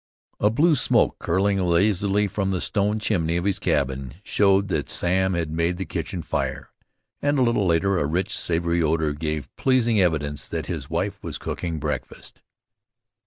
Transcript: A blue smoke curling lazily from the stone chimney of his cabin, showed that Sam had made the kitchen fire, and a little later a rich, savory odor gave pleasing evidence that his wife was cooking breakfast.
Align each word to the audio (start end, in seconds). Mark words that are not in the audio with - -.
A 0.39 0.49
blue 0.49 0.73
smoke 0.73 1.19
curling 1.19 1.61
lazily 1.61 2.27
from 2.27 2.49
the 2.49 2.59
stone 2.59 2.97
chimney 2.97 3.37
of 3.37 3.45
his 3.45 3.59
cabin, 3.59 4.15
showed 4.23 4.67
that 4.69 4.89
Sam 4.89 5.35
had 5.35 5.51
made 5.51 5.77
the 5.77 5.85
kitchen 5.85 6.23
fire, 6.23 6.71
and 7.21 7.37
a 7.37 7.43
little 7.43 7.67
later 7.67 7.99
a 7.99 8.05
rich, 8.07 8.35
savory 8.35 8.81
odor 8.81 9.13
gave 9.13 9.55
pleasing 9.57 10.01
evidence 10.01 10.47
that 10.47 10.65
his 10.65 10.89
wife 10.89 11.21
was 11.21 11.37
cooking 11.37 11.77
breakfast. 11.77 12.41